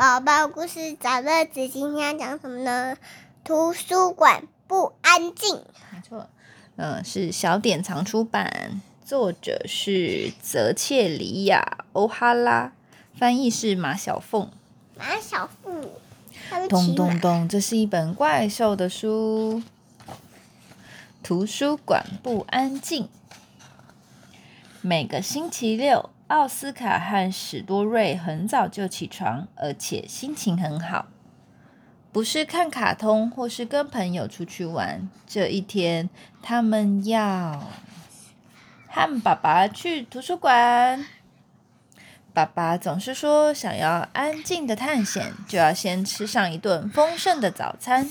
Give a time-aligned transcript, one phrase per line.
[0.00, 2.96] 宝宝故事找乐子，今天要讲什么呢？
[3.44, 5.62] 图书馆不安静。
[5.92, 6.26] 没错，
[6.76, 12.72] 嗯，是小典藏出版，作者是泽切里亚·欧哈拉，
[13.14, 14.50] 翻译是马小凤。
[14.96, 15.90] 马小凤，
[16.70, 16.94] 咚。
[16.94, 19.62] 咚咚，这是一本怪兽的书。
[21.22, 23.06] 图书馆不安静。
[24.80, 31.06] 每个星期六，奥斯卡和史多瑞很早就起床，而且心情很好。
[32.12, 35.08] 不是看卡通，或是跟朋友出去玩。
[35.26, 36.08] 这一天，
[36.40, 37.60] 他们要
[38.88, 41.04] 和爸爸去图书馆。
[42.32, 48.08] 爸爸总是说，想要安静的探险，就要先吃上一顿丰盛的早餐。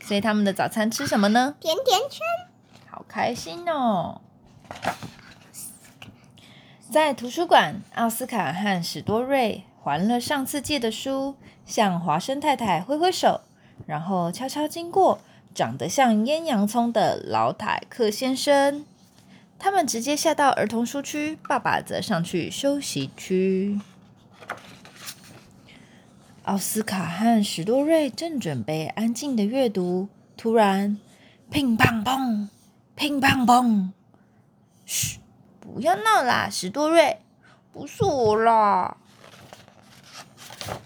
[0.00, 1.54] 所以他们的早餐吃什么呢？
[1.60, 2.20] 甜甜圈。
[2.88, 4.20] 好开心哦！
[6.90, 13.42] 在图书馆，奥斯卡和史多瑞还了上次借的书，向华生太太挥挥手，
[13.86, 15.20] 然后悄悄经过
[15.54, 18.84] 长得像腌洋葱的老坦克先生。
[19.56, 23.78] 他们直接下到儿童书区，爸爸则上去休息区。
[26.42, 30.98] 奥斯卡和史多瑞正准备安静的阅读，突然，
[31.52, 32.48] 乒乓砰，
[32.96, 33.90] 乒乓砰！
[34.84, 35.19] 嘘，
[35.72, 37.20] 不要闹啦，史多瑞，
[37.72, 38.96] 不是我啦！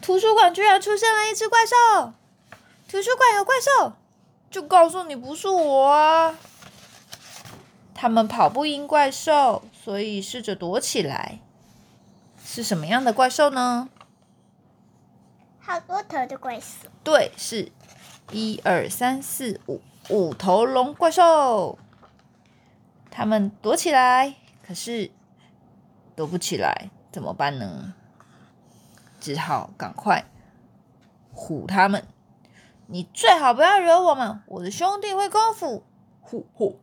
[0.01, 2.13] 图书馆居然出现了一只怪兽！
[2.89, 3.95] 图书馆有怪兽，
[4.51, 6.39] 就告诉你不是我啊！
[7.95, 11.41] 他们跑不赢怪兽，所以试着躲起来。
[12.45, 13.89] 是什么样的怪兽呢？
[15.61, 16.89] 好多头的怪兽。
[17.03, 17.73] 对，是
[18.31, 21.79] 一二三四五五头龙怪兽。
[23.11, 24.35] 他们躲起来，
[24.67, 25.11] 可是
[26.17, 27.93] 躲不起来，怎么办呢？
[29.21, 30.25] 只好赶快
[31.35, 32.07] 唬他们。
[32.87, 35.85] 你最好不要惹我们，我的兄弟会功夫。
[36.21, 36.79] 呼呼！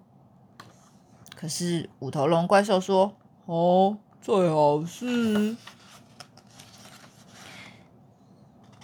[1.36, 3.16] 可是五头龙怪兽说
[3.46, 5.56] ：“哦，最好是。”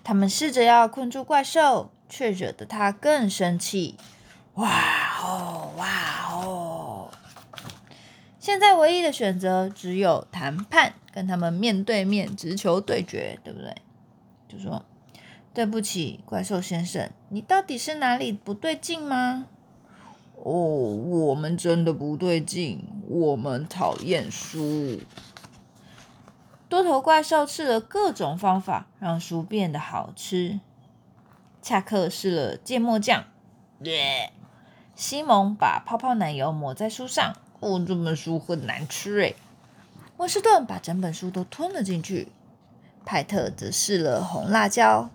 [0.04, 3.98] 他们试着要困住怪兽，却惹得他更生气。
[4.56, 4.70] 哇
[5.22, 5.87] 哦，哇！
[8.48, 13.76] 现在唯一的选择只有谈判，跟他们面对面直球对决，对不对？
[14.48, 14.86] 就说
[15.54, 19.48] 对不起，怪兽先生，你到底是哪里不对劲吗？
[20.36, 25.02] 哦，我们真的不对劲，我们讨厌书。
[26.70, 30.62] 多头怪兽试了各种方法让书变得好吃。
[31.62, 33.26] 恰克试了芥末酱，
[33.82, 34.32] 耶！
[34.96, 39.36] 西蒙把泡泡奶油抹在书上，哦，这本书很难吃诶。
[40.18, 42.30] 温斯顿把整本书都吞了进去。
[43.06, 45.10] 派特则试了红辣椒。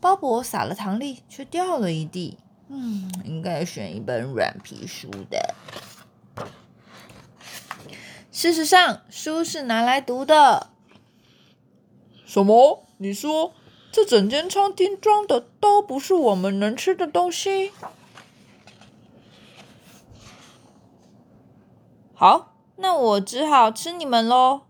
[0.00, 2.38] 鲍勃撒了糖粒，却掉了一地。
[2.68, 5.54] 嗯，应该选一本软皮书的。
[8.32, 10.68] 事实上，书是拿来读的。
[12.24, 12.86] 什么？
[12.96, 13.52] 你说
[13.92, 17.72] 这整间餐厅装的都不是我们能吃的东西？
[22.20, 24.60] 好，那我只好吃你们喽！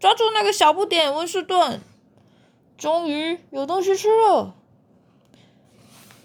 [0.00, 1.78] 抓住那个小不点温士顿！
[2.78, 4.54] 终于有东西吃了。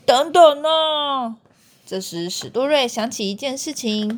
[0.05, 1.35] 等等呢！
[1.85, 4.17] 这时史多瑞想起一件事情。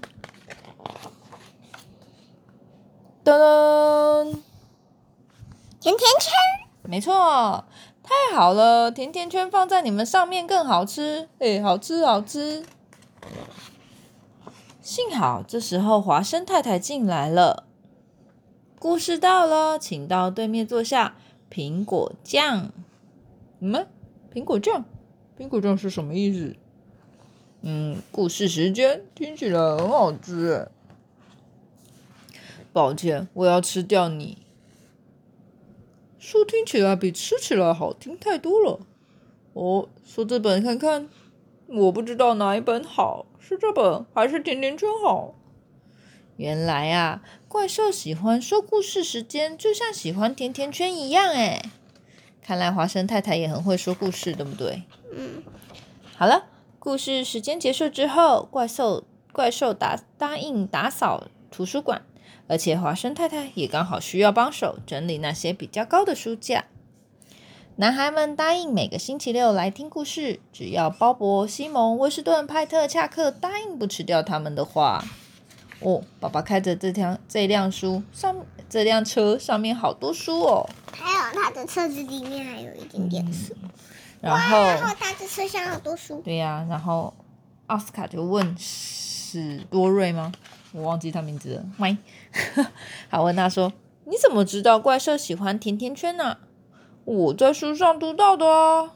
[3.26, 4.26] 噔噔，
[5.80, 6.32] 甜甜圈。
[6.84, 7.66] 没错，
[8.03, 8.92] 太好了！
[8.92, 12.64] 甜甜圈放在你们上面更好吃，哎，好吃好吃。
[14.81, 17.68] 幸好这时候华生太太进来了。
[18.80, 21.16] 故事到了，请到对面坐下。
[21.52, 22.72] 苹果酱，
[23.59, 23.86] 嗯，
[24.34, 24.86] 苹果酱，
[25.38, 26.56] 苹果酱是什么意思？
[27.62, 30.70] 嗯，故事时间听起来很好吃。
[32.72, 34.38] 抱歉，我要吃掉你。
[36.18, 38.79] 说听起来比吃起来好听太多了。
[39.53, 41.09] 哦，说这本看看，
[41.67, 45.36] 我不知道哪一本好，是这本还是甜甜圈好？
[46.38, 51.62] 原来啊，怪兽喜欢说故事时间，就像喜欢甜甜圈一样哎。
[52.42, 54.84] 看来华生太太也很会说故事，对不对？
[55.14, 55.44] 嗯，
[56.16, 56.46] 好了，
[56.80, 59.03] 故事时间结束之后，怪兽
[59.34, 62.04] 怪兽答答应打扫图书馆，
[62.47, 66.68] 而且华生太太也刚好需要帮手整理那些比较高的书架。
[67.82, 75.04] 男孩们答应每个星期六来听故事，只要鲍勃、西蒙、威士顿、派特、恰克答应不吃掉他们的话。
[75.80, 80.70] 哦，爸爸开着这辆这辆书上这辆车上面好多书哦。
[80.94, 83.56] 还有他的车子里面还有一点点书。
[84.22, 86.22] 然后，然后他的车上好多书。
[86.24, 87.12] 对呀，然后
[87.66, 90.32] 奥斯卡就问史多瑞吗？
[90.72, 91.66] 我忘记他名字了。
[91.80, 91.98] 喂，
[93.10, 93.74] 好问他说
[94.06, 96.38] ：“你怎么知道怪兽喜欢甜甜圈呢？”
[97.06, 98.92] 我在书上读到的哦。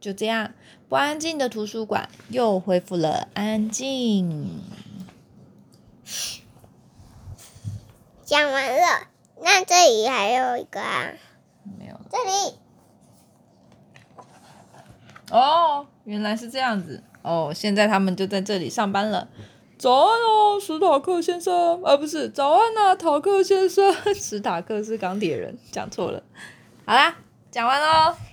[0.00, 0.52] 就这样，
[0.88, 4.60] 不安静的图书馆又恢复了安静。
[8.24, 9.06] 讲完了，
[9.40, 11.12] 那这里还有一个啊。
[11.78, 11.94] 没有。
[12.10, 12.58] 这里。
[15.30, 17.02] 哦，原来是这样子。
[17.22, 19.28] 哦，现在他们就在这里上班了。
[19.78, 21.82] 早安哦，史塔克先生。
[21.84, 23.94] 啊，不是，早安呐，塔克先生。
[24.14, 26.22] 史塔克是钢铁人，讲错了。
[26.84, 27.16] 好啦，
[27.52, 28.31] 讲完喽。